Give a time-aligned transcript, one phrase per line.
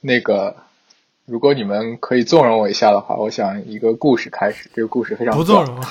[0.00, 0.56] 那个，
[1.26, 4.70] 如果你们可以纵容我一下的话，我想一个故事开始。
[4.74, 5.76] 这个故事非常不纵容，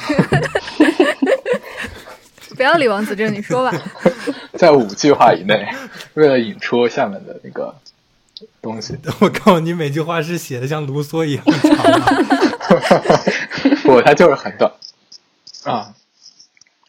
[2.56, 3.78] 不要理王子正，你说吧。
[4.58, 5.68] 在五句话以内，
[6.16, 7.76] 为了引出下面的那个
[8.62, 11.62] 东西， 我告诉你，每句话是写的像卢梭一样长。
[13.84, 14.72] 不，它就是很短
[15.66, 15.94] 啊。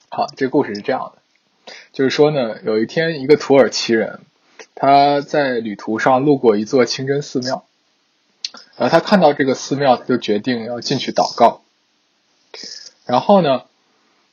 [0.08, 4.20] 好，这个故事是这样的，就是说呢，有一天，一个土耳其人
[4.80, 7.64] 他在旅途上路过一座清真寺庙，
[8.77, 11.62] 然后他看到这个寺庙，他就决定要进去祷告。
[13.04, 13.64] 然后呢，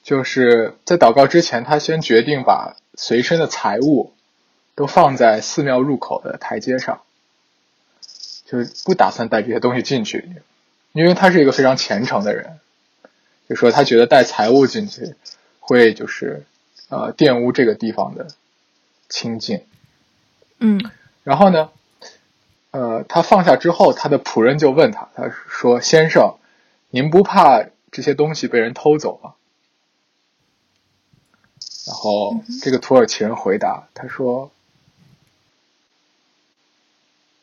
[0.04, 4.14] 就是在祷告之前，他先决定把随身的财物
[4.76, 7.02] 都放在寺庙入口的台阶上，
[8.46, 10.30] 就不打算带这些东西进去，
[10.94, 12.60] 因为他是一个非常虔诚的人，
[13.50, 15.16] 就说他觉得带财物进去。
[15.68, 16.46] 会就是
[16.90, 18.28] 呃玷污这个地方的
[19.10, 19.66] 清净，
[20.60, 20.80] 嗯，
[21.24, 21.72] 然后呢，
[22.72, 26.38] 呃，他放下之后，他的仆人就问他，他说：“先生，
[26.90, 29.34] 您不怕这些东西被人偷走吗？”
[31.88, 34.52] 然后这个土耳其人回答他说：“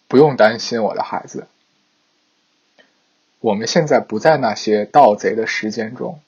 [0.08, 1.46] 不用担心，我的孩子，
[3.40, 6.20] 我们现在不在那些盗贼的时间中。”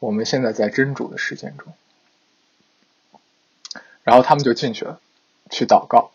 [0.00, 1.74] 我们现在在真主的时间中，
[4.02, 4.98] 然后他们就进去了，
[5.50, 6.10] 去祷告，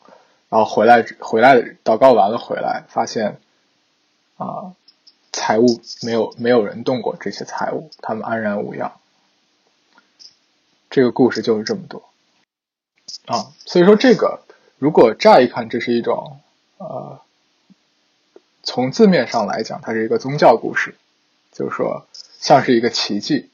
[0.50, 3.40] 然后回来回来祷告完了回来，发现
[4.38, 4.74] 啊，
[5.32, 8.94] 财物没有没有人动过这些财物，他们安然无恙。
[10.90, 12.04] 这个故事就是这么多
[13.26, 14.42] 啊，所以说这个
[14.78, 16.40] 如果乍一看这是一种
[16.78, 17.20] 呃，
[18.64, 20.96] 从字面上来讲，它是一个宗教故事，
[21.52, 22.06] 就是说
[22.40, 23.50] 像是一个奇迹。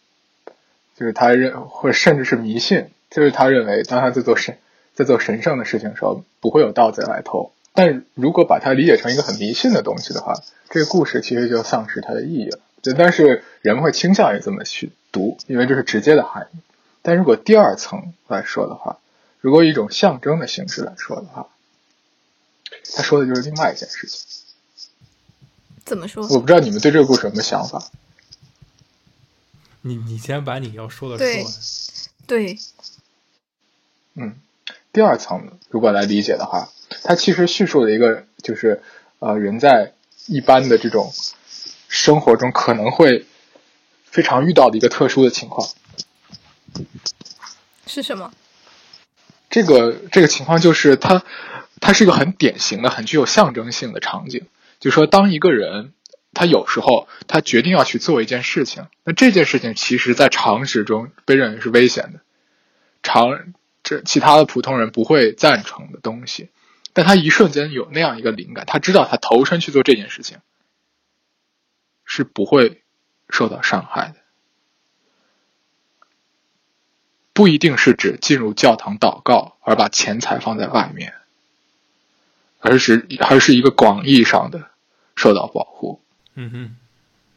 [0.93, 4.59] 就是他认，或甚至是迷信，就是他认为，当他在做神，
[4.93, 7.51] 在做神圣的事情的时候，不会有盗贼来偷。
[7.73, 12.59] 但如果把它理解成一个很迷信的东西的话，这个故事其实就丧失它的意义了。
[12.81, 16.57] 就但是人们会倾向于这么去读，因为这是直接的含义。
[17.01, 18.97] 但如果第二层来说的话，
[19.39, 21.47] 如果以一种象征的形式来说的话，
[22.95, 24.25] 他说的就是另外一件事情。
[25.85, 26.27] 怎么说？
[26.27, 27.89] 我不知道你们对这个故事有没有想法。
[29.81, 31.53] 你你先把你要说的说完。
[32.27, 32.57] 对，
[34.13, 34.35] 嗯，
[34.93, 36.69] 第二层如果来理解的话，
[37.03, 38.81] 它其实叙述了一个就是
[39.19, 39.93] 呃人在
[40.27, 41.11] 一般的这种
[41.87, 43.25] 生活中可能会
[44.03, 45.67] 非常遇到的一个特殊的情况。
[47.87, 48.31] 是什么？
[49.49, 51.23] 这个这个情况就是它
[51.79, 54.47] 它是一个很典型的、很具有象征性的场景，
[54.79, 55.93] 就是说当一个人。
[56.33, 62.21] 他有时候他决定要去做一件事情，那这件事情其实在常识中被认为是危险的，
[63.03, 63.51] 常
[63.91, 66.47] 这其他的普通人不会赞成的东西，
[66.93, 70.37] 但他一瞬间有那样一个灵感，他知道他投身去做这件事情
[72.05, 72.83] 是不会
[73.29, 74.15] 受到伤害的，
[77.33, 81.13] 不一定是指进入教堂祷告而把钱财放在外面，
[82.59, 84.69] 而是而是一个广义上的
[85.17, 86.01] 受到保护。
[86.35, 86.75] 嗯哼，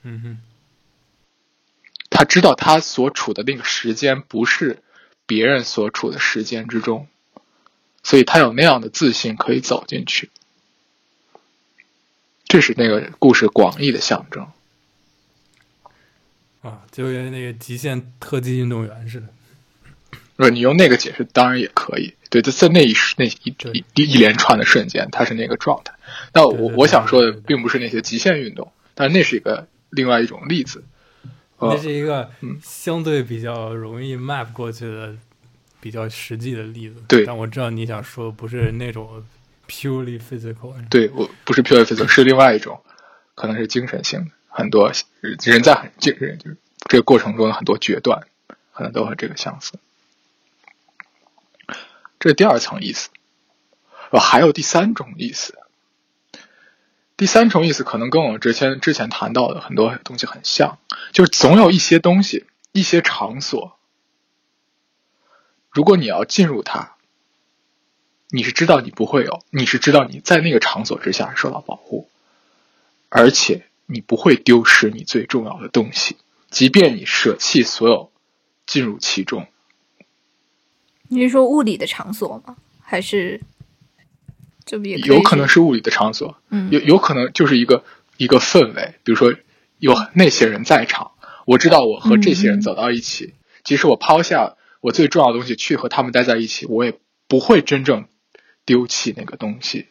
[0.03, 0.39] 嗯哼，
[2.11, 4.84] 他知道他所处的那个时间不是
[5.27, 7.09] 别人所处的时间之中，
[8.03, 10.31] 所以他有那样的自信可以走进去。
[12.47, 14.47] 这是那个故事广义的象征。
[16.63, 19.27] 啊，就跟那个极限特技运动员似的。
[20.37, 23.55] 不是你用那个解释当然也可以，对，就在那一时那一
[23.95, 25.95] 一一连串的瞬间，他是那个状态。
[26.33, 28.73] 那我我想说的并不是那些极限运动。
[28.97, 30.85] 但那是一个另外一种例子，
[31.71, 32.31] 那是一个
[32.63, 35.15] 相对比较容易 map 过去的
[35.81, 37.03] 比较实际的例子。
[37.09, 39.25] 对，但我知道你想说不是那种
[39.69, 40.75] purely physical。
[40.89, 42.81] 对，我不是 purely physical，是另外一种，
[43.35, 44.31] 可能是精神性的。
[44.49, 44.91] 很多
[45.41, 46.57] 人在很精神，就是
[46.89, 48.27] 这个过程中的很多决断，
[48.73, 49.73] 可能都和这个相似。
[52.21, 53.11] 这是第二层意思，
[54.11, 55.59] 哦，还有第三种意思。
[57.17, 60.79] 第三重意思可能跟我们之前之前谈到的很多东西很像，
[61.13, 63.79] 就是总有一些东西、一些场所，
[65.71, 66.97] 如果你要进入它，
[68.31, 72.09] 你是知道你不会有，你是知道你在那个场所之下受到保护，
[73.09, 76.17] 而且你不会丢失你最重要的东西，
[76.51, 78.11] 即便你舍弃所有
[78.67, 79.47] 进入其中。
[81.07, 82.57] 你是说物理的场所吗？
[82.83, 83.41] 还是？
[84.99, 86.37] 有可能是物理的场所，
[86.71, 87.85] 有有可能就是一个
[88.17, 89.35] 一个氛围，比如说
[89.79, 91.13] 有那些人在场，
[91.47, 98.07] 我知道我和这些人走到一起，即使我抛下我最重要的东西去和他们待在一起，我也不会真正
[98.65, 99.87] 丢弃那个东西。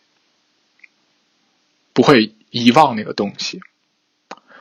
[1.96, 3.62] 不会遗忘那个东西，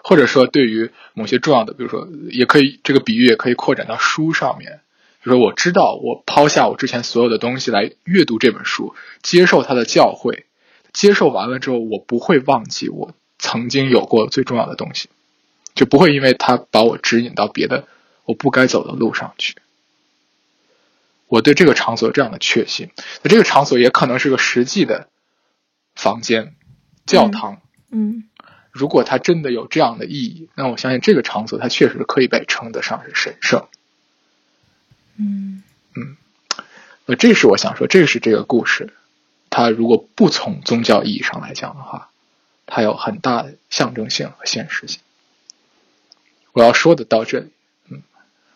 [0.04, 4.80] 或者说对于某些重要的，比如说，也可以这个比喻也可以扩展到书上面。
[5.22, 10.44] 比如说，我知道我抛下我之前所有的东西来阅读这本书，接受他的教诲，
[10.92, 15.08] 接受完了之后，我不会忘记我曾经有过最重要的东西，
[15.74, 17.86] 就不会因为他把我指引到别的
[18.24, 19.56] 我不该走的路上去。
[21.28, 22.90] 我对这个场所有这样的确信，
[23.22, 25.08] 那这个场所也可能是个实际的
[25.94, 26.54] 房间、
[27.06, 27.60] 教堂。
[27.90, 28.24] 嗯
[28.70, 33.68] 如果它真的有这样的意义，那我相信这个场所它确实可以被称得上是神圣。
[35.22, 36.16] 嗯
[37.06, 38.92] 呃，这是我想说，这是这个故事，
[39.50, 42.10] 它如果不从宗教意义上来讲的话，
[42.66, 45.00] 它有很大的象征性和现实性。
[46.52, 47.50] 我要说的到这里，
[47.88, 48.02] 嗯，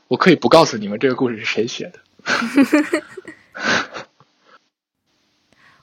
[0.08, 2.00] 我可以不告诉你们这个故事是谁写的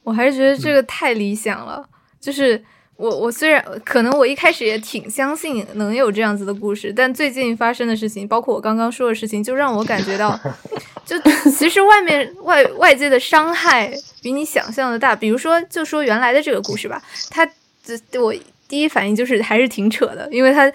[0.04, 1.90] 我还是觉得这个太理想了。
[2.20, 2.64] 就是
[2.96, 10.40] 我，我虽然可能我一开始也挺相信能有这样子的故事，但最近发生的事情，包括我刚刚说的事情，就让我感觉到，
[11.06, 11.20] 就
[11.52, 13.92] 其实外面外外界的伤害
[14.22, 15.16] 比你想象的大。
[15.16, 17.48] 比如说，就说原来的这个故事吧，它
[17.84, 18.34] 这我
[18.68, 20.72] 第一反应就是还是挺扯的，因为它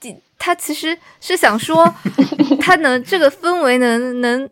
[0.00, 1.94] 第他其实是想说，
[2.60, 4.48] 他能这个氛围能能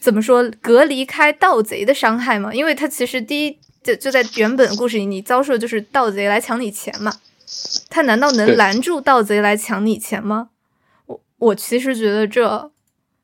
[0.00, 2.54] 怎么说隔离开盗贼的伤害吗？
[2.54, 7.12] 因为他其实第一就就在原本的故事里，你遭受的就是盗贼来抢你钱嘛，
[7.90, 10.48] 他难道能拦住盗贼来抢你钱吗？
[11.06, 12.72] 我我其实觉得这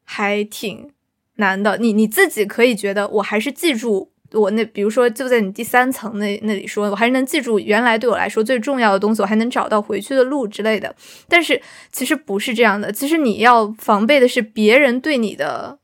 [0.04, 0.90] 还挺
[1.36, 1.78] 难的。
[1.78, 10.94] 你你自己可以觉得我还是记住我那，比如说就在你第三层那那里说，我还是能记住原来对我来说最重要的东西，我还能找到回去的路之类的。
[11.26, 11.60] 但是
[11.90, 15.78] 其实不是这样的，其实你要防备的是别人对你的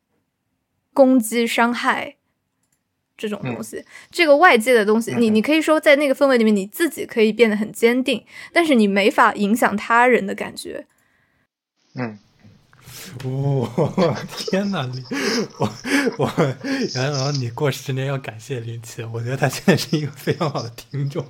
[0.92, 2.16] 攻击、伤害
[3.16, 3.84] 这种东西。
[4.10, 10.86] 这个外界的东西，你嗯你可以说在那个氛围里面，你自己可以变得很坚定，但是你没法影响他人的感觉。
[11.94, 12.18] 嗯，
[13.24, 14.82] 哦， 天哪！
[14.92, 15.02] 你
[15.58, 15.72] 我
[16.18, 16.30] 我
[16.94, 21.24] 原来你过十年要感谢林奇，我觉得他现在是一个非常好的听众。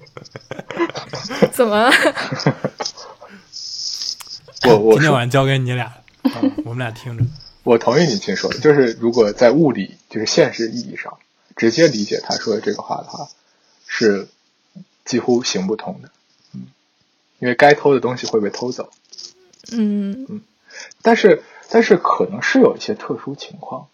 [1.53, 1.91] 怎么了？
[4.67, 5.93] 我我今天晚上交给你俩
[6.65, 7.25] 我们俩听着。
[7.63, 11.17] 我同意你亲说的，就是如果在物理就是现实意义上
[11.57, 13.29] 直接理解他说的这个话的话，
[13.87, 14.29] 是
[15.05, 16.11] 几乎行不通的。
[16.53, 16.67] 嗯，
[17.39, 18.91] 因为该偷的东西会被偷走，
[19.73, 20.43] 嗯嗯
[21.03, 23.89] 但是但是可能是有一些特殊情况，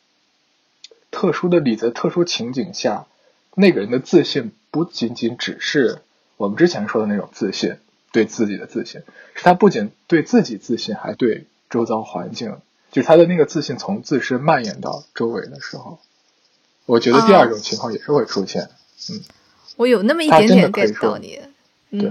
[1.10, 3.06] 特殊的例子、特殊情景下，
[3.54, 6.02] 那个人的自信不仅仅只是
[6.36, 7.76] 我们之前说的那种自信，
[8.10, 9.02] 对自己的自信，
[9.34, 12.58] 是他不仅对自己自信，还对周遭环境，
[12.90, 16.00] 就是他的那个自信从自身蔓延到周围的时候，
[16.86, 18.62] 我觉得第二种情况也是会出现。
[19.10, 19.20] 嗯
[19.76, 21.40] 我有那么一他点点 get 到你。
[21.90, 22.10] 对，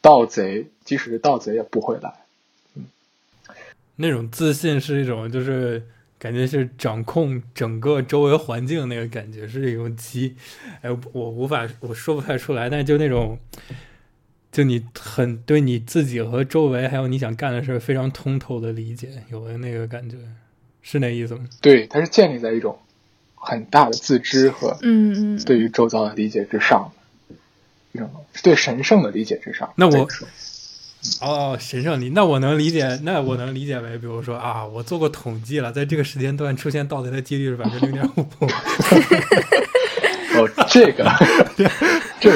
[0.00, 2.12] 盗贼，即使是盗贼也不会来。
[2.74, 2.86] 嗯
[3.96, 5.82] 那种自信是一种，就是
[6.18, 10.34] 感觉是掌控整个周围环境那个感觉，是一种极，
[10.80, 13.38] 哎，我无法我说不太出来，但就那种，
[14.50, 20.16] 就你很对你自己和周围还有你想干的事非常通透的理解，有的那个感觉，
[20.80, 21.46] 是那意思吗？
[21.60, 22.78] 对，它是建立在一种
[23.40, 26.90] 很大的自知和嗯嗯，对于周遭的理解之上
[27.28, 27.34] 的
[27.92, 29.72] 一种是对神圣的理解之上。
[29.76, 30.08] 那我
[31.20, 38.26] 哦，神圣理，那我能理解，那我能理解为，比如说啊，我做过统计了，在这个时间段出现盗贼的几率是百分之零点五。
[40.36, 41.04] 哦，这个
[42.20, 42.30] 这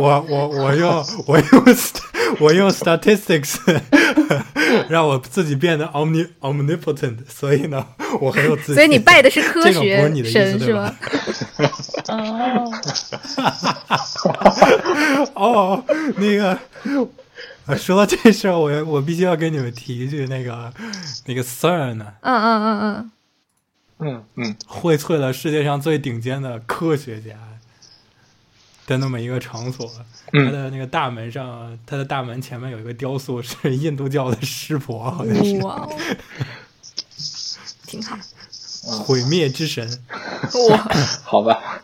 [0.00, 2.00] 我我 我用我用 st-
[2.40, 3.56] 我用 statistics
[4.88, 7.84] 让我自己变得 omni omnipotent，所以呢，
[8.20, 8.74] 我很有自信。
[8.74, 10.92] 所以你拜的是科学神是吗？
[12.08, 12.70] 哦，
[15.34, 15.84] 哦，
[16.16, 16.58] 那个，
[17.66, 20.72] 呃说到这事儿，我我必须要跟你们提一句，那个
[21.26, 23.10] 那个 CERN 呢，嗯嗯嗯嗯，
[23.98, 24.56] 嗯嗯。
[24.66, 27.30] 荟萃了世界上最顶尖的科学家
[28.86, 29.86] 的那么一个场所。
[29.86, 35.96] 它嗯，的那个大门上，它的大门前面有一个雕塑，是 印度教的湿婆，好像是哇哦，
[37.86, 38.16] 挺好。
[39.04, 39.84] 毁灭之神。
[40.70, 40.76] 哇，
[41.24, 41.82] 好吧，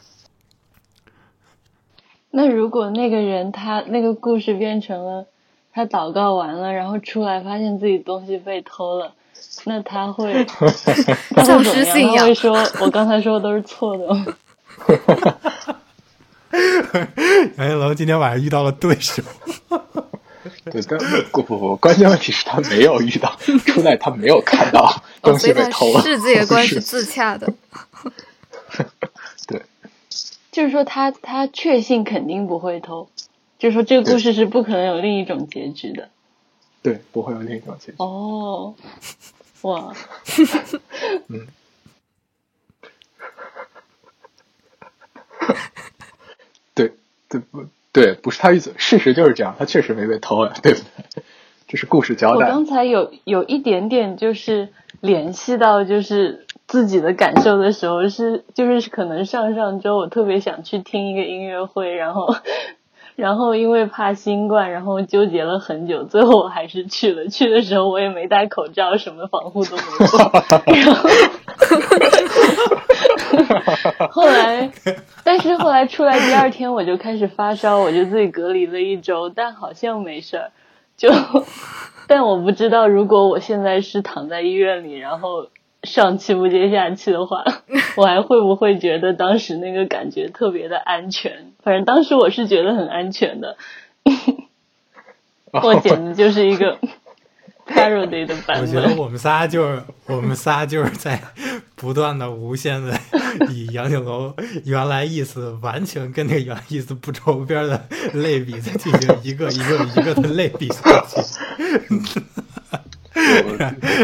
[2.31, 5.27] 那如果那个人他那个故事变成了
[5.73, 9.15] 他祷告完了，然后出来发现自己东西被偷了，
[9.65, 11.65] 那他会他丧？
[11.65, 14.27] 失信仰他会说我刚才说的都是错的吗？
[17.57, 19.23] 杨一龙今天晚上遇到了对手，
[20.65, 20.99] 对，但
[21.31, 24.93] 不不不，关键问题是他没有遇到，出来他没有看到哦，
[25.23, 26.03] 东西被偷了。
[26.03, 27.53] 世界观是是 自洽的。
[29.49, 29.63] 对，
[30.51, 33.09] 就是说他他确信肯定不会偷，
[33.59, 36.11] 就是说这个故事是不可能有另一种结局的。
[36.83, 37.95] 对，不会有另一种结局。
[37.99, 38.75] 哦，
[39.63, 39.95] 哇，
[41.29, 41.47] 嗯，
[47.41, 48.15] 不对？
[48.15, 51.23] 不是他意思，事实就是这样，他确实没被偷呀，对不对？
[51.69, 52.47] 这是故事交代。
[52.47, 54.69] 我刚才有有一点点就是
[55.01, 62.35] 联系到就是自己的感受的时候是就是可能上上周我特别想去听一个音乐会，然后
[63.16, 67.28] 然后因为怕新冠，然后纠结了很久，最后我还是去了。
[67.28, 70.19] 去的时候我也没戴口罩，什么防护都没做，
[70.66, 71.09] 然后
[74.11, 74.71] 后来，
[75.25, 80.50] 但是后来出来第二天我就开始发烧，我就自己隔离了一周，但好像没事儿。
[80.97, 81.11] 就，
[82.07, 85.49] 但我不知道，如果我现在是躺在医院里，然后
[85.83, 87.45] 上气不接下气的话，
[87.97, 91.53] 我还会不会觉得当时那个感觉特别的安全？
[91.62, 93.57] 反正当时我是觉得很安全的，
[95.53, 96.79] 我简直就是一个
[97.67, 98.95] parody 的版本我觉得。
[98.97, 101.21] 我们仨就是我们仨就是在
[101.75, 102.97] 不断的无限的
[103.51, 104.35] 以杨景楼
[104.65, 107.81] 原来意思完全跟那个原来意思不着边的
[108.15, 111.21] 类比，在进行一个一个一个的类比下去，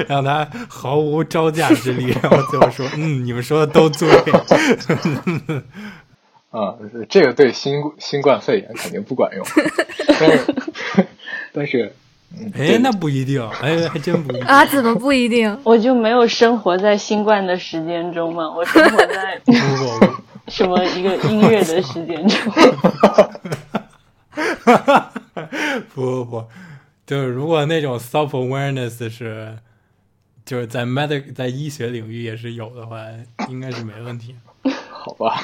[0.06, 4.08] 让他毫无招架之力，然后最后说：“嗯，你们说的都对。
[6.50, 6.74] 啊、
[7.10, 9.46] 这个对新新冠肺炎肯定不管用，
[10.18, 10.54] 但 是
[11.52, 11.92] 但是，
[12.34, 14.46] 嗯”哎，那不一定，哎，还真不一定。
[14.46, 15.58] 啊，怎么不一定？
[15.62, 19.40] 我就没有生活在新冠的时间中嘛，我生活在
[20.48, 22.52] 什么一个音乐的时间中。
[25.94, 26.44] 不不不，
[27.08, 29.58] 就是如果那种 self awareness 是
[30.44, 33.02] 就是在 medic 在医学领域也是有的话，
[33.48, 34.36] 应该是没问题。
[34.92, 35.34] 好吧，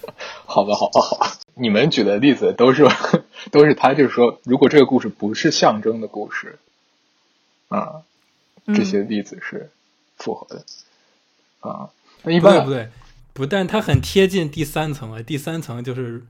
[0.48, 1.36] 好吧，好吧，好吧。
[1.52, 2.88] 你们举的例子都是
[3.52, 6.58] 都是他，就是说，如果这个故事不是象征的故事，
[7.68, 8.00] 啊，
[8.74, 9.68] 这些例子是
[10.16, 10.64] 符合的，
[11.60, 11.90] 啊，
[12.22, 12.88] 那一般不对不对，
[13.34, 16.22] 不但它很贴近第三层了，第三层就是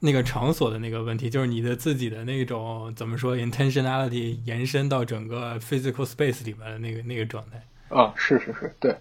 [0.00, 7.62] 那个场所的那个问题，就是你的自己的那种怎么说 intentionality 延伸到整个 physical space 里面的那个那个状态。
[7.94, 8.94] 啊，是是是，对，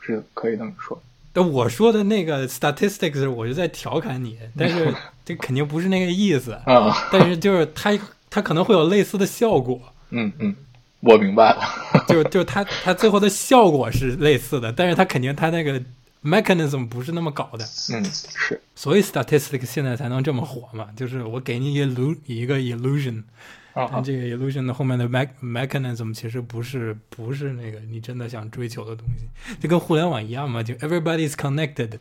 [0.00, 1.00] 是可以这么说。
[1.32, 4.92] 但我说的那个 statistics，我就在调侃你，但是
[5.24, 6.52] 这肯定不是那个意思。
[6.64, 7.96] 啊， 但是就是它
[8.30, 10.56] 它可能会有类似的效果，嗯嗯，
[11.00, 11.60] 我明白了。
[12.08, 15.80] 就就它它最后的效果是类似的，但是它肯定它那个
[16.28, 23.22] mechanism 不是那么搞的，嗯，是，所以 statistics 现在才能这么火嘛，就是我给你一个 illu 一个 illusion，
[23.72, 29.26] 啊但这个 illusion 的后面的 me mechanism 其实不是不是那个你真的想追求的东西，
[29.60, 31.98] 就跟互联网一样嘛，就 everybody is connected，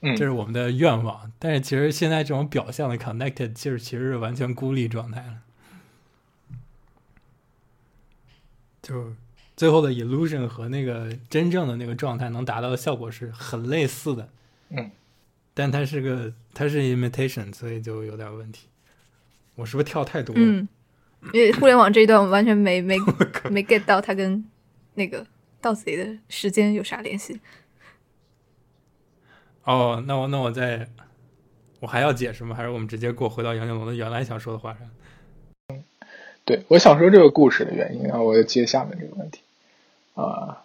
[0.00, 0.16] 嗯。
[0.16, 5.34] 这是我们的愿望，但是其实现在这种表象的 connected，其实其实是完全孤立状态了。
[8.82, 9.12] 就
[9.56, 14.28] 最后的 illusion 和那个真正的那个状态能达到的效果是很类似的，
[14.68, 14.90] 嗯，
[15.54, 18.68] 但它是个它是 imitation，所以就有点问题。
[19.54, 20.42] 我是不是跳太多了？
[20.42, 20.68] 嗯，
[21.32, 22.98] 因为互联网这一段我完全没没
[23.50, 24.44] 没 get 到它跟
[24.94, 25.26] 那个
[25.62, 27.40] 盗贼的时间有啥联系。
[29.64, 30.86] 哦，那我那我再，
[31.80, 32.54] 我还要解释吗？
[32.54, 35.82] 还是我们直接过回到杨景龙的原来想说的话上？
[36.44, 39.40] 对，我想说这个故事的原因，然后我要接下面这个问题
[40.16, 40.64] 啊。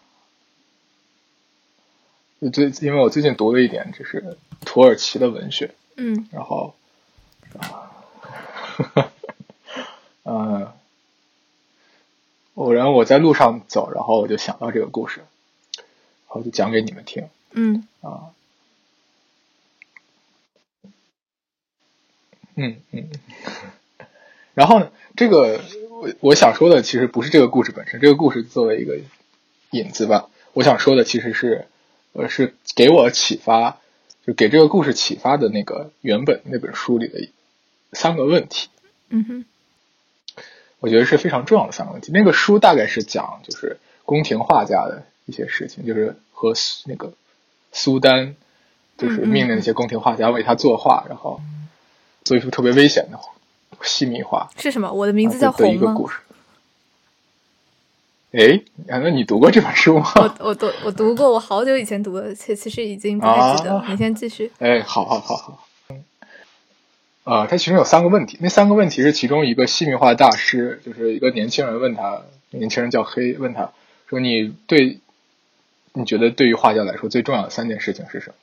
[2.41, 6.73] 就最因为我最近读了一点，就是土耳其的文学，嗯然后
[7.59, 7.91] 啊，
[10.23, 10.73] 呃，
[12.55, 18.33] 我然后我在路上走，然后我就想到这个故事，然后就讲给你们听嗯啊。
[22.55, 23.07] 嗯嗯，
[24.55, 28.99] 然后呢，这个我我想说的其实不是这个故事本身，这个故事作为一个
[29.71, 31.65] 引子吧，我想说的其实是，
[32.13, 33.77] 呃，是给我启发，
[34.25, 37.29] 就给这个故事启发的那个原本那本书里的
[37.93, 38.69] 三个问题，
[39.09, 39.45] 嗯哼
[40.79, 42.11] 我觉得是非常重要的三个问题。
[42.11, 46.53] 那个书大概是讲就是宫廷画家的一些事情，就是和
[46.85, 47.13] 那个
[47.71, 48.35] 苏丹
[48.97, 51.39] 就是命令那些宫廷画家为他作画，然后
[52.23, 53.19] 做一幅特别危险的
[53.83, 54.49] 细密画。
[54.57, 54.91] 是什么？
[54.91, 55.75] 我的名字叫啊的的红吗？
[55.75, 56.17] 一个故事。
[58.31, 60.09] 哎，啊那你读过这本书吗？
[60.39, 63.79] 我我读我读过，我好久以前读的，其其实已经不太记得了。
[63.79, 64.51] 啊你先继续。
[64.59, 65.67] 哎，好好好好。
[67.23, 73.73] 呃，他其中有三个问题，那三个问题是其中一个细密画大师，就是一个年轻人问他，年轻人叫黑，问他
[74.07, 74.99] 说：“你对，
[75.93, 78.35] 你觉得对于画家来说最重要的三件事情是什么？”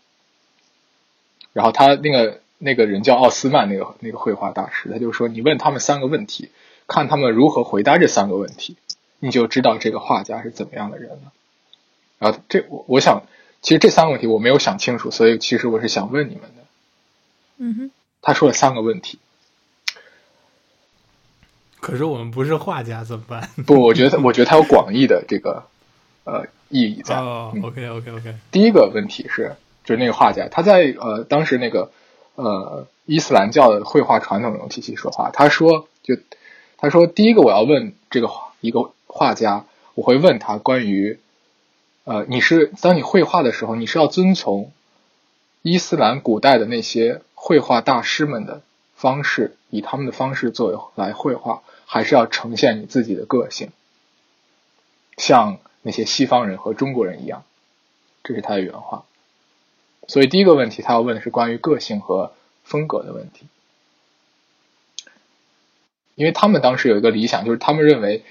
[1.52, 6.50] 然后他那个那个人叫奥斯曼，那个那个绘画大师，他就说你问他们三个问题，
[6.86, 8.76] 看他们如何回答这三个问题，
[9.18, 11.32] 你就知道这个画家是怎么样的人了。
[12.18, 13.22] 然后这我我想，
[13.62, 16.64] 其实这三个问题我没有想清楚，所以其实我是想问你们的。
[17.58, 17.90] 嗯哼，
[18.22, 19.18] 他说了三个问题，
[21.80, 23.48] 可是我们不是画家怎么办？
[23.66, 25.64] 不，我觉得我觉得他有广义的这个
[26.24, 27.16] 呃意义在。
[27.16, 31.90] ，OK OK OK，第一个问题是，就是那个画家他在呃当时那个
[32.36, 36.16] 呃伊斯兰教的绘画传统中体系说话，他说就
[36.76, 41.18] 他说第一个我要问这个画一个画家，我会问他关于
[42.04, 44.72] 呃你是当你绘画的时候，你是要遵从
[45.62, 48.62] 伊斯兰古代的那些绘画大师们的
[48.94, 53.70] 方式，以他们的方式作为来绘画，还是要呈现你自己的个性，
[55.16, 57.44] 像那些西方人和中国人一样，
[58.24, 59.04] 这是他的原话。
[60.06, 62.32] 所以第一个问题，他要问的是关于个性和
[62.64, 63.46] 风格的问题，
[66.14, 68.24] 因为他们当时有一个理想，就是他们认为，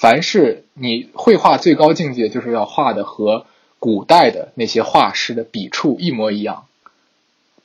[0.00, 3.44] 凡是你绘画最高境界，就是要画的和
[3.78, 6.66] 古代的那些画师的笔触一模一样，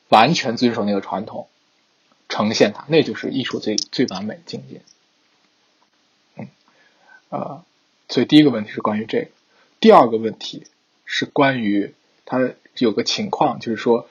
[0.10, 1.48] 完全遵守那个传统，
[2.28, 4.82] 呈现它，那就是艺术最最完美的境界。
[6.36, 6.50] 嗯，
[7.30, 7.64] 呃，
[8.10, 9.28] 所以第一个问题是关于这个，
[9.80, 10.68] 第二个问题
[11.06, 11.94] 是关于
[12.26, 14.10] 他有个情况，就是说，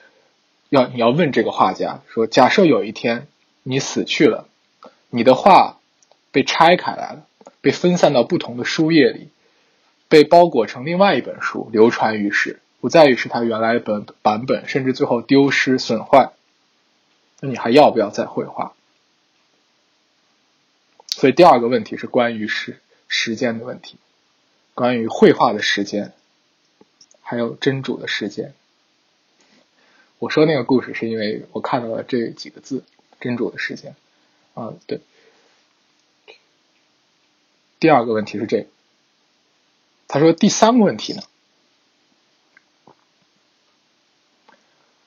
[0.69, 3.27] 要你要问这个画家说，假设有一天
[3.61, 4.49] 你死去了，
[5.11, 5.77] 你的画
[6.31, 7.27] 被拆开来了，
[7.61, 9.29] 被分散到不同的书页里，
[10.07, 16.33] 被包裹成另外一本书，流传于世，不再于是它原来本版本，甚至最后丢失损坏，
[17.39, 18.73] 那你还要不要再绘画？
[21.09, 23.97] 所以第二个问题是关于时时间的问题，
[24.73, 26.13] 关于绘画的时间。
[27.27, 28.53] 还有真主的时间。
[30.19, 32.83] 我说那个故事是因为我看到了这几个字
[33.19, 33.95] “真主的时间”。
[34.53, 34.99] 啊，对。
[37.79, 38.67] 第二个问题是这个，
[40.07, 41.21] 他说第三个问题呢？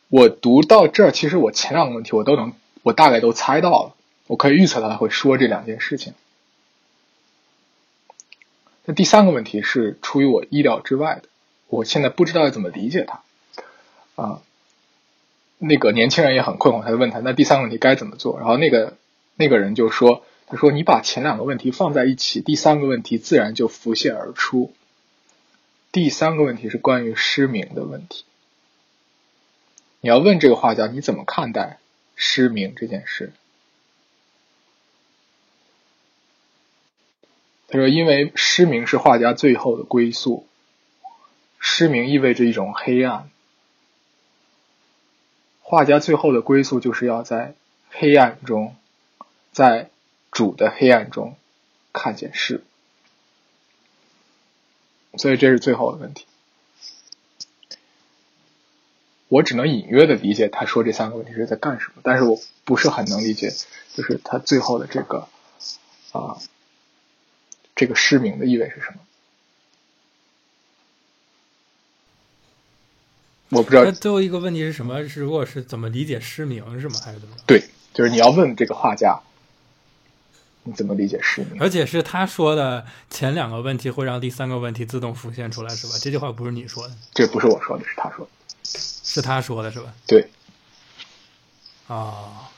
[0.09, 3.95] 我读到这儿，其实我前两个问题我都能，我大概都猜到了，
[4.27, 6.15] 我可以预测到他会说这两件事情。
[8.87, 11.29] 那第三个问题是出于我意料之外的。
[11.67, 13.23] 我现在不知道要怎么理解他，
[14.15, 14.41] 啊，
[15.59, 18.39] 那个年轻人也很困惑，他就问他，那第三个问题该怎么做？
[18.39, 18.97] 然后那个
[19.37, 24.73] 那个人就说，他说你把前两个问题放在一起，第三个问题自然就浮现而出。
[25.93, 28.25] 第三个问题是关于失明的问题，
[30.01, 31.79] 你要问这个画家你怎么看待
[32.17, 33.33] 失明这件事？
[37.69, 40.47] 他说，因为失明是画家最后的归宿。
[41.61, 43.29] 失明意味着一种黑暗，
[45.61, 47.55] 画家最后的归宿就是要在
[47.91, 48.77] 黑暗中，
[49.53, 49.91] 在
[50.39, 51.37] 主的黑暗中
[51.93, 52.63] 看见事，
[55.17, 56.27] 所以这是最后的问题。
[59.27, 63.53] 我只能隐约的理解他说这三个问题是在干什么，但是我不是很能理解，
[63.93, 65.27] 就是他最后的这个
[66.13, 66.39] 啊，
[67.75, 69.01] 这个失明的意味是什么。
[73.49, 73.83] 我不知道。
[73.83, 75.09] 那最后一个问题是什么？
[75.09, 77.01] 是如果是怎么理解失明是吗？
[77.05, 77.35] 还是怎么？
[77.45, 79.21] 对，就是你要问这个画家，
[80.69, 81.61] 你怎么理解失明？
[81.63, 85.95] 而且是他说的前两个问题会让第三个问题自动浮现出来，是吧？
[86.03, 88.31] 这句话不是你说的，这不是我说的，是他说的。
[88.65, 89.95] 是他说的，是吧？
[90.07, 90.29] 对，
[91.87, 92.51] 啊，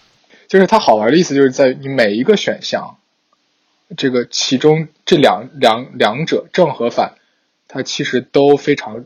[0.49, 2.99] 就是它好玩的意思，就是在你每一个选项，
[3.97, 7.15] 这个其中这两两两者正和反，
[7.69, 9.05] 它其实都非常。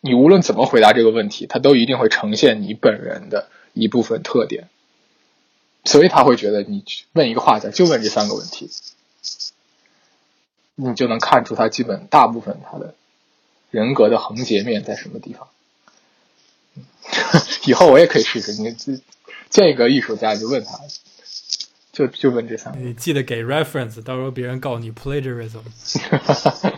[0.00, 4.68] 你无论怎么回答这个问题，它都一定会呈现你本人的一部分特点，
[5.86, 8.70] 所以他会觉得你问一个画家就问这三个问题，
[10.74, 12.94] 你就能看出他基本大部分他的
[13.70, 15.48] 人格的横截面在什么地方。
[17.64, 18.76] 以后我也可以试试，你
[19.48, 20.78] 见一个艺术家你就问他，
[21.92, 22.80] 就就问这三个。
[22.80, 25.62] 你记得给 reference，到时候别人告你 plagiarism。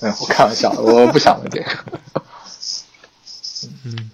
[0.00, 1.84] 嗯，我开玩笑，我不想问这个。
[3.84, 4.10] 嗯，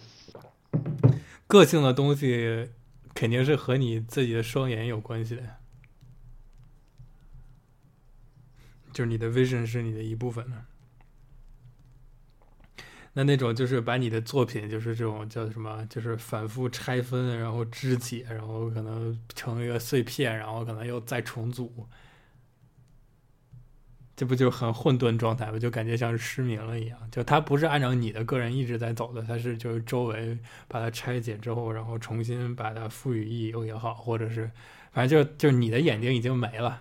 [1.47, 2.69] 个性的东西
[3.17, 5.43] 肯定是和你自己的双眼有关系的，
[8.93, 10.67] 就是你的 vision 是你的一部分呢。
[13.15, 21.89] 那那种就是把你的作品，就是这种叫什么，就是反复拆分，然后肢解，然后可能成一个碎片，然后可能又再重组，
[24.17, 25.59] 这不就很混沌状态吗？
[25.59, 26.99] 就感觉像是失明了一样。
[27.13, 34.51] 就它不是按照你的个人意志在走的，它是就是周围把它拆解之后，然后重新把它赋予意义也好，或者是
[34.91, 36.81] 反正就就你的眼睛已经没了。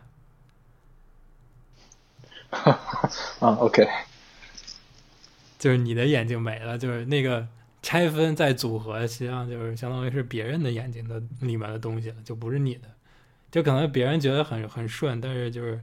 [2.51, 3.85] 啊，OK，
[5.59, 7.45] 就是你的眼睛没了，就是那个
[7.81, 12.87] 拆分再组合，实际上就是相当于是别人的眼睛的里面的东西了，就不是你的。
[13.51, 15.81] 就可能别人觉得很很顺，但是就是。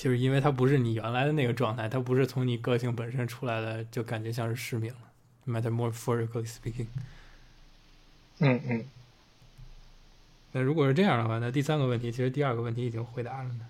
[0.00, 4.98] 就是因为它不是你原来的那个状态，它不是从你个性本身出来的，就感觉像是失明了。
[5.46, 6.86] Metaphorically speaking，
[8.38, 8.84] 嗯嗯。
[10.52, 13.66] 那如果是这样的话，那第三个问题其实第二个问题已经回答了呢。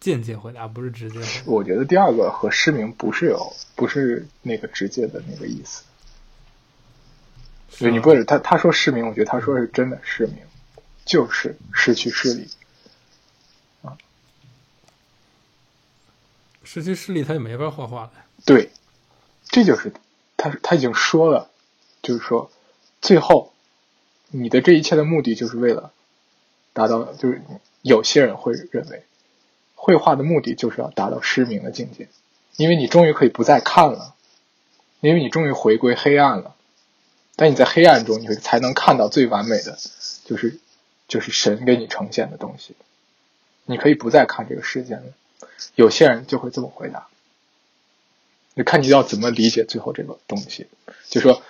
[0.00, 1.18] 间接回答不是直接。
[1.46, 5.82] 我觉得第二个和失明不是有不是那个直接的那个意思。
[7.78, 10.36] 对，你不是他他说失明，我觉得他说是真的失明。
[11.04, 12.48] 就是失去视力
[13.82, 13.98] 啊，
[16.64, 18.12] 失去视力他也没法画画了。
[18.46, 18.70] 对，
[19.48, 19.92] 这就是
[20.36, 21.50] 他他已经说了，
[22.02, 22.50] 就是说
[23.02, 23.52] 最后
[24.28, 25.92] 你的这一切的目的就是为了
[26.72, 27.42] 达到，就是
[27.82, 29.04] 有些人会认为
[29.74, 32.08] 绘画的目的就是要达到失明的境界，
[32.56, 34.14] 因为你终于可以不再看了，
[35.00, 36.56] 因为你终于回归黑暗了，
[37.36, 39.78] 但你在黑暗中你会才能看到最完美的，
[40.24, 40.58] 就是。
[41.08, 42.74] 就是神给你呈现的东西，
[43.64, 45.02] 你可以不再看这个世界了。
[45.74, 47.08] 有些人就会这么回答，
[48.54, 50.66] 你看你要怎么理解最后这个东西。
[51.08, 51.42] 就说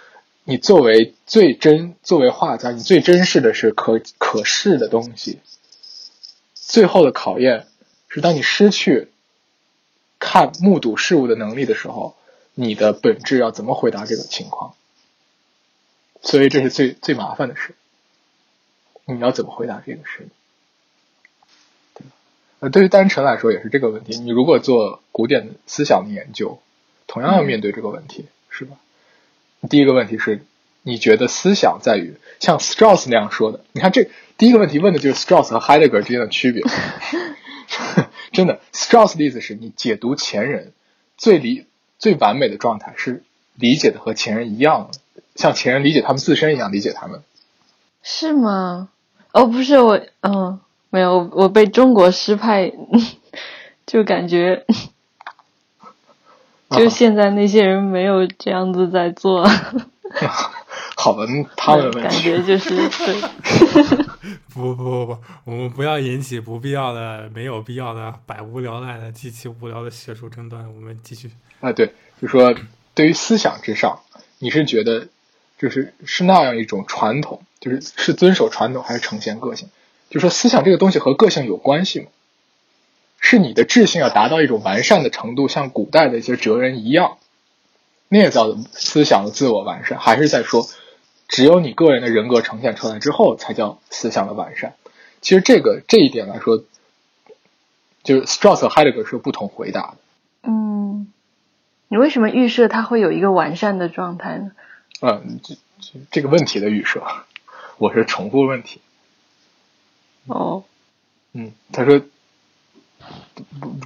[0.45, 5.39] 你作为最真，作为画家，你最珍视的是可可视的东西。
[6.55, 7.67] 最后的考验
[8.09, 9.09] 是当你失去
[10.19, 12.17] 看目睹事物的能力的时候，
[12.55, 14.75] 你的本质要怎么回答这个情况？
[16.23, 17.75] 所以这是最最麻烦的事。
[19.07, 20.29] 你要怎么回答这个事？
[21.95, 22.05] 对
[22.61, 24.19] 呃，对于单纯来说也是这个问题。
[24.19, 26.61] 你如果做古典思想的研究，
[27.07, 28.77] 同样要面对这个问题，是吧？
[29.69, 30.45] 第一个问题是，
[30.83, 33.65] 你觉得思想在于像 Strauss 那样说的？
[33.73, 36.63] 你看，这第一个问题问的就是 Strauss 和 Heidegger 之间的区别。
[38.33, 40.73] 真的，Strauss 的意思是你解读前人
[41.17, 41.67] 最理
[41.99, 43.23] 最完美的状态是
[43.55, 44.91] 理解的和前人一样，
[45.37, 47.23] 像前人理解他们自身一样理解他们，
[48.03, 48.89] 是吗？
[49.35, 52.73] 哦，不是我，嗯，没有，我被中国诗派
[53.85, 54.65] 就感觉，
[56.71, 59.45] 就现在那些人没有这样子在做。
[60.97, 61.25] 好吧，
[61.57, 64.09] 他们感觉就是 对。
[64.55, 70.65] 不不不不，我们不要引起不必要的、没有必要的、百无聊赖的、极其无聊的学术争端。
[70.73, 71.29] 我们继续。
[71.59, 71.93] 啊，对，
[72.23, 72.55] 就说
[72.95, 73.99] 对于思想之上，
[74.39, 75.09] 你是觉得？
[75.57, 79.71] 就是是那样一种传统，就是是遵守传统还是呈现个性？
[80.11, 82.07] 就说思想这个东西和个性有关系吗？
[83.19, 87.17] 是你的智性要达到一种完善的程度，像古代的一些哲人一样，
[88.11, 90.69] 那叫思想的自我完善，还是在说
[91.27, 94.75] 只有你个人的人格呈现出来之后才叫思想的完善？
[95.23, 96.63] 其实这个这一点来说，
[98.03, 99.97] 就是 Strauss 和 Heidegger 是不同回答的。
[100.43, 101.11] 嗯，
[101.89, 104.53] 你为什么预设它会有一个完善的状态呢？
[105.01, 107.03] 嗯，这这这个问题的预设，
[107.79, 108.81] 我是重复问题。
[110.27, 110.65] 哦，
[111.33, 112.01] 嗯，他说，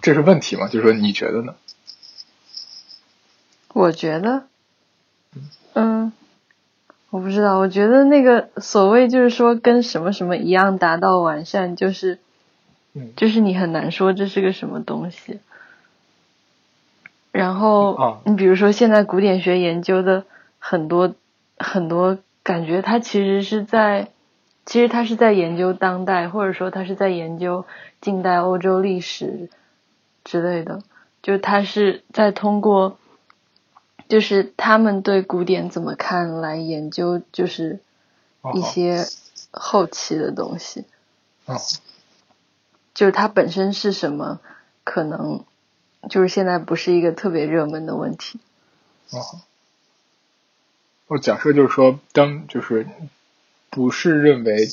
[0.03, 0.69] 这是问题吗？
[0.69, 1.55] 就是说，你觉得呢？
[3.73, 4.45] 我觉得，
[5.75, 6.13] 嗯，
[7.11, 7.59] 我不知道。
[7.59, 12.19] 我觉得那个所谓就是说跟什么什么一样达到完善，就是，
[12.95, 15.41] 嗯，就是你很难说这是个什么东西。
[17.33, 20.25] 然后，你比如说现在古典学研究的。
[20.61, 21.15] 很多
[21.57, 22.19] 很多
[22.49, 24.11] 感觉，他其实是在，
[24.65, 27.67] 其实他是在研究当代，或者说他是在研究
[28.01, 29.51] 近代欧洲历史
[30.25, 30.83] 之类的。
[31.21, 32.97] 就他是在通过，
[34.09, 37.81] 就是他们对古典怎么看来研究，就是
[38.55, 39.05] 一些
[39.51, 40.87] 后期的东西。
[41.45, 41.59] 哦，
[42.95, 44.41] 就是它本身是什么，
[44.85, 45.45] 可能
[46.09, 48.41] 就是现在不是一个特别热门的问题。
[49.11, 49.21] 哦。
[51.09, 52.87] 我假设就是说，当就是
[53.71, 54.69] 不是认为，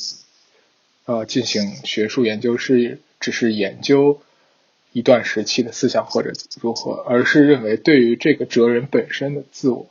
[1.05, 4.21] 呃，进行学术研究是只是研究
[4.91, 9.87] 一段时期的思想或者如何，而是认为对于这个哲人本身的自我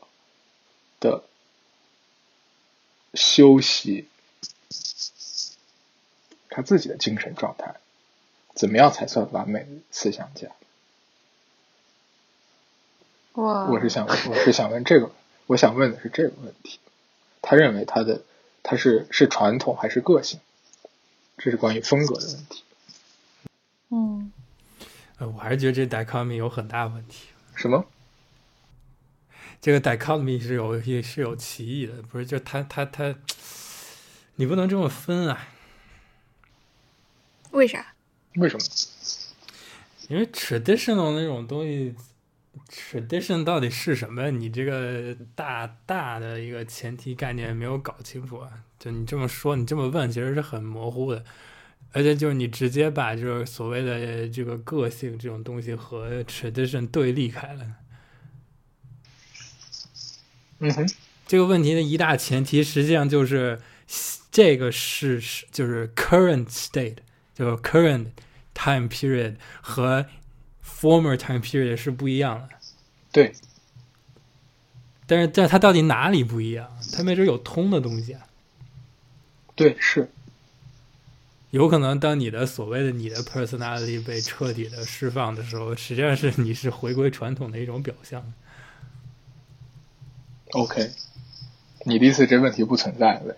[1.00, 1.24] 的
[3.14, 4.06] 修习，
[6.50, 7.76] 他自己的精神状态，
[8.54, 10.48] 怎么样才算完美的思想家？
[13.32, 13.70] 哇！
[13.70, 15.10] 我是想，我是想问这个。
[15.46, 16.80] 我想问的是这个问题：
[17.42, 18.22] 他认为他的
[18.62, 20.40] 他是是传统还是个性？
[21.36, 22.62] 这是关于风格的问题。
[23.90, 24.32] 嗯，
[25.18, 27.28] 呃，我还是觉得这 dichotomy 有很大问题。
[27.54, 27.84] 什么？
[29.60, 32.26] 这个 dichotomy 是有也是有歧义的，不是？
[32.26, 33.14] 就他他他，
[34.36, 35.48] 你不能这么分啊！
[37.50, 37.94] 为啥？
[38.36, 38.64] 为什么？
[40.08, 41.94] 因为 traditional 那种东西
[42.70, 44.30] ，tradition 到底是什么？
[44.30, 48.50] 你这个大大的一个前提概念没有搞清楚啊！
[48.78, 51.24] 就你这么说，你这么问，其实是很模糊的。
[51.92, 57.66] 而且就是你直接把就是所谓的这个个性这种东西和 tradition 对立开了。
[60.58, 60.90] 嗯哼，
[61.26, 63.60] 这个问题的一大前提，实际上就是
[64.32, 66.96] 这个是是就是 current state，
[67.32, 68.06] 就是 current
[68.54, 70.06] time period 和
[70.64, 72.56] former time period 是不一样的。
[73.12, 73.32] 对，
[75.06, 76.68] 但是但它到底哪里不一样？
[76.92, 78.26] 它没准有通的东西啊。
[79.54, 80.10] 对，是
[81.50, 88.32] 有可能当你的所谓的你的 personality 被彻底的释放的时候，实际上是你是回归传统的一种表象。
[90.50, 90.90] OK。
[91.86, 93.36] 你的意思这问题不存在呗？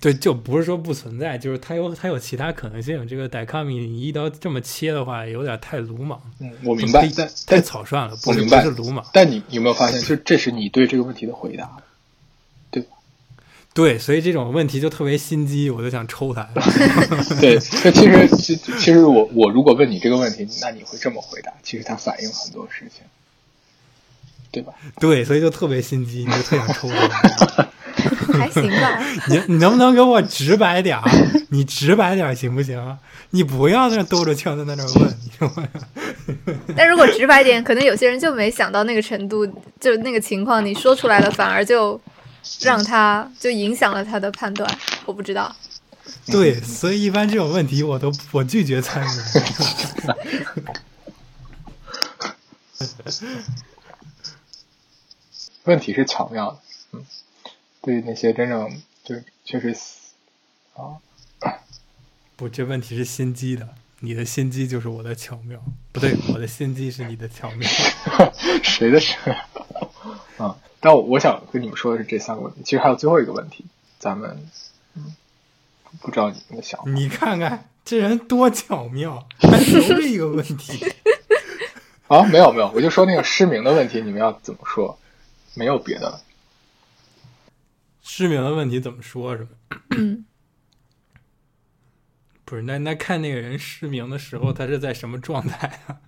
[0.00, 3.08] 对，就不是说不存在，就是它有它有其他可能性。
[3.08, 9.06] 这个 dichotomy 你一刀这么切的话，有点太鲁莽，嗯，我明白太，但太草率了，不是不我明白是鲁莽。
[9.14, 11.78] 但你有没有发现，就这是你对这个问题的回答？
[12.70, 12.84] 对
[13.72, 16.42] 对，所以这种问题就特别心机，我就想抽他。
[17.40, 21.50] 对，那其实其其实我我如果问你这个问题，那你会这么回答？
[21.62, 23.04] 其实它反映很多事情，
[24.50, 24.74] 对吧？
[25.00, 27.68] 对，所以就特别心机，你就特想抽他。
[28.38, 28.98] 还行吧。
[29.28, 31.10] 你你能不能给我直白点儿？
[31.50, 32.98] 你直白点儿行不行？
[33.30, 35.68] 你不要在那兜着圈子在那问？
[36.76, 39.44] 但如果直白点，可能有些人就没想到那个程度，
[39.80, 42.00] 就那个情况，你说出来了，反而就
[42.60, 44.70] 让他就影响了他的判断。
[45.04, 45.54] 我不知道，
[46.26, 49.08] 对，所以一般这种问题我都我拒绝参与。
[55.64, 56.63] 问题是巧妙的，嗯，
[57.84, 59.76] 对那些真正就是确实
[60.74, 60.96] 啊，
[62.34, 63.68] 不，这问题是心机的，
[64.00, 67.68] 你的心机就是我的巧妙，不对，我的心机是你的巧妙。
[68.64, 69.14] 谁的事？
[70.38, 73.66] 啊，但我我想跟你们说的是这三个问题，其实还有最后一个问题，
[73.98, 74.48] 咱们
[74.94, 75.14] 嗯，
[76.00, 76.90] 不知道你们的想法。
[76.90, 80.86] 你看看这人多巧妙，还留着一个问题。
[82.08, 84.98] 啊，没有没有，我就说那个失明的问题，你们要怎么说？
[85.52, 86.20] 没有别的了。
[88.06, 89.34] 失明的问题怎么说？
[89.34, 89.48] 是吗？
[89.96, 90.26] 嗯，
[92.44, 96.02] 不是，那那看那个人失明的时候，他是在什么状态啊？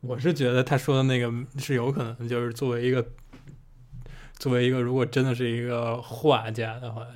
[0.00, 3.12] 我是觉得他说的那个是有可能，就是作为一个
[4.34, 7.06] 作为一个，如果真的是一个画家的话，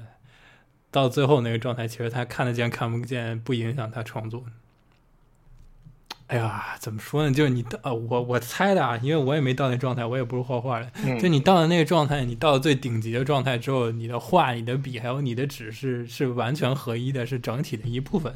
[0.93, 4.47] 到最后那个状态，其实他看得见看不见，不影响他创作。
[6.31, 7.35] 哎呀，怎么说呢？
[7.35, 10.89] 就是你到呃，我我猜的啊，因为我也没到那状态，我也不是画画的。
[11.05, 18.33] 嗯就你到了那个状态，你到了最顶级的状态之后，你的画、你的笔还有你的纸是是完全合一的，是整体的一部分。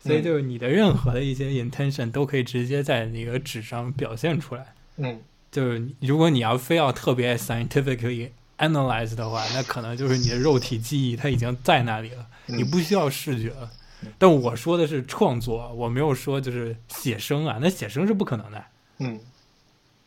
[0.00, 4.74] 所以就是你的任何的一些 intention 都可以直接在那个纸上表现出来。
[4.96, 13.70] 嗯就是如果你要非要特别 scientifically analyze 的话，那可能就是你的肉体记忆它已经在那里了，嗯你不需要视觉了。
[14.16, 18.64] 但我说的是创作，我没有说就是写生啊，那写生是不可能的。
[18.98, 19.20] 嗯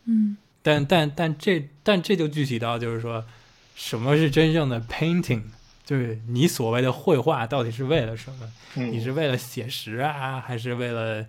[0.06, 3.26] 嗯但但但这但这就具体到就是说，
[3.76, 5.44] 什么是真正的 painting？
[5.84, 8.54] 就是你所谓的绘画到底是为了什么？
[8.76, 11.26] 嗯，你是为了写实啊，还是为了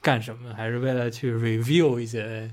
[0.00, 0.54] 干什么？
[0.54, 2.50] 还是为了去 review 一些，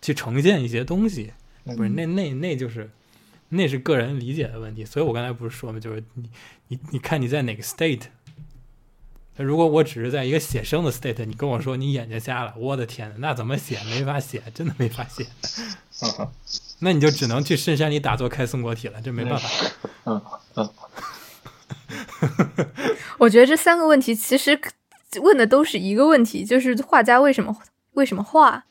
[0.00, 1.32] 去呈现一些东西？
[1.64, 2.88] 嗯不是，那那那就是
[3.48, 4.84] 那是个人理解的问题。
[4.84, 6.30] 所以我刚才不是说嘛，就是你
[6.68, 8.02] 你你看你在哪个 state。
[9.36, 13.78] 如果我只是在一个写生的 state，你跟我说你眼睛瞎了，我的天呐，那怎么写？
[13.90, 15.26] 没法写，真的没法写。
[16.02, 16.28] 嗯
[16.80, 19.48] 那你就只能去深山里打坐开松果体了，这没办法。
[20.04, 20.22] 嗯
[20.56, 20.70] 嗯
[23.18, 24.60] 我觉得这三个问题其实
[25.22, 27.56] 问的都是一个问题，就是画家为什么
[27.92, 28.64] 为什么画？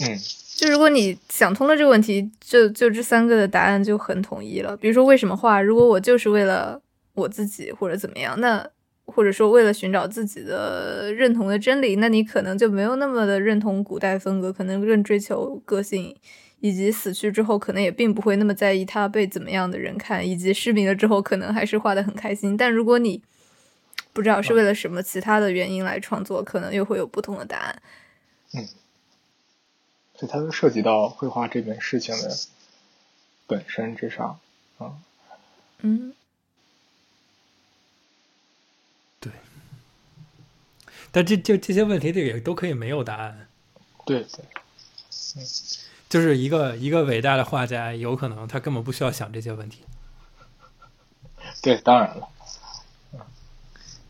[0.00, 0.16] 嗯
[0.56, 4.76] 就如果你想通了这个问题，就就这三个的答案就很统一了。
[4.76, 5.60] 比如说为什么画？
[5.60, 6.80] 如果我就是为了
[7.14, 8.64] 我自己或者怎么样，那
[9.06, 16.16] 或者说为了寻找自己的认同的真理，那你可能就没有那么的认同古代风格，可能更追求个性，
[16.60, 22.56] 以及死去之后可能也并不会那么在意他被怎么样的人看，以及失明了之后可能还是画的很开心。
[22.56, 23.22] 但如果你
[24.12, 27.82] 不知道是为了什么其他的原因来创作，可能又会有不同的答案。
[28.52, 28.66] 嗯
[30.16, 32.30] 所以它就涉及到绘画这件事情的
[33.48, 34.38] 本身之上，
[34.78, 35.02] 嗯，
[35.80, 36.14] 嗯
[41.14, 43.46] 但这这这些问题这也都可以没有答案。
[44.04, 44.44] 对对，
[46.08, 49.84] 就是一个一个伟大的画家，有可能他根本不需要想这些问题，
[51.62, 52.28] 对，当然了，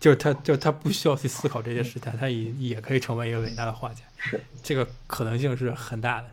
[0.01, 6.29] 就是他就是他不需要去思考这些事情，他也也可以成为一个伟大的画家，是，这个可能性是很大的。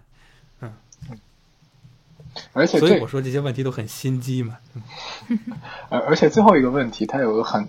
[0.62, 0.74] 嗯
[2.54, 4.58] 而且所以我说这些问题都很心机嘛。
[5.90, 7.68] 而而且最后一个问题，它有个很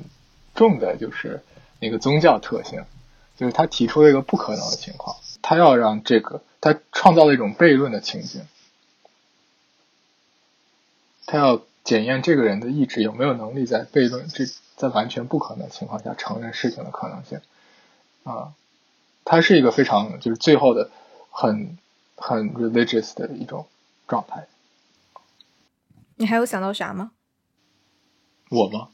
[0.54, 1.42] 重的就是
[1.82, 2.84] 那个宗教特性，
[3.36, 8.46] 就是他提出了一个不可能的情况，他要让这个他创造了一种悖论的情境，
[11.26, 14.44] 他要检验这个人的意志有没有能力在悖论这
[14.76, 17.40] 在完全不可能的情况下承认事情的可能性
[18.22, 18.54] 啊，
[19.24, 20.88] 他是一个非常就是最后的
[21.32, 21.76] 很
[22.14, 23.66] 很 religious 的一种
[24.06, 24.46] 状态。
[26.14, 27.10] 你还有想到啥吗？
[28.50, 28.88] 我吗？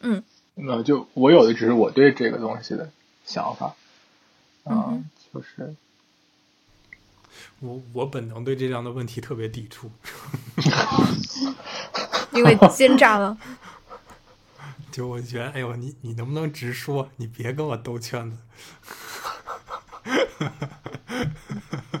[0.00, 0.24] 嗯，
[0.58, 2.90] 那就我有的只是我对这个东西的
[3.26, 3.74] 想法，
[4.64, 5.74] 啊、嗯就是
[7.60, 9.90] 我我本能对这样的问题特别抵触，
[12.32, 13.36] 因为奸诈了。
[14.90, 17.10] 就我觉得，哎呦，你你能不能直说？
[17.16, 18.38] 你别跟我兜圈子。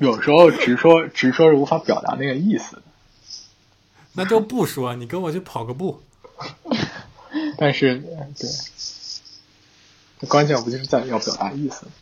[0.00, 2.82] 有时候直说直说是无法表达那个意思的，
[4.14, 6.02] 那就不说，你跟我去跑个步。
[7.58, 8.02] 但是
[8.38, 8.50] 对，
[10.28, 11.92] 关键不就是在要表达意思吗？